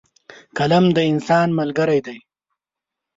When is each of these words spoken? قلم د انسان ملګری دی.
قلم 0.57 0.85
د 0.95 0.97
انسان 1.11 1.47
ملګری 1.59 1.99
دی. 2.05 2.17